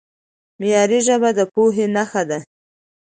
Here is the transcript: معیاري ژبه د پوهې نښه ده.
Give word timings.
معیاري 0.59 0.99
ژبه 1.07 1.29
د 1.37 1.39
پوهې 1.53 1.85
نښه 1.95 2.23
ده. 2.29 2.39